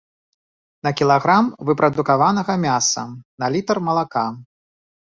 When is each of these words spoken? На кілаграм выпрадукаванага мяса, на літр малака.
На 0.87 0.91
кілаграм 1.01 1.51
выпрадукаванага 1.71 2.53
мяса, 2.65 3.05
на 3.45 3.53
літр 3.59 3.77
малака. 3.91 4.27